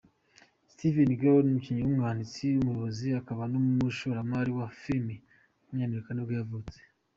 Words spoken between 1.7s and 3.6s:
umwanditsi, umuyobozi akaba